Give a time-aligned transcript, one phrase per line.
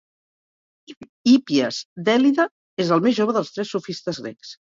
[1.31, 2.47] Hípies d'Èlide
[2.85, 4.57] és el més jove dels tres sofistes grecs.